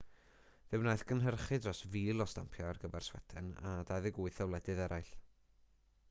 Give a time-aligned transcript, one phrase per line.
[0.69, 5.13] fe wnaeth gynhyrchu dros 1,000 o stampiau ar gyfer sweden a 28 o wledydd eraill